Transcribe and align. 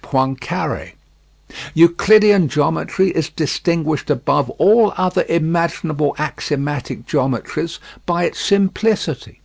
Poincare: 0.00 0.92
Euclidean 1.74 2.46
geometry 2.48 3.10
is 3.10 3.30
distinguished 3.30 4.10
above 4.10 4.48
all 4.50 4.94
other 4.96 5.24
imaginable 5.28 6.14
axiomatic 6.18 7.04
geometries 7.04 7.80
by 8.06 8.22
its 8.22 8.38
simplicity. 8.38 9.40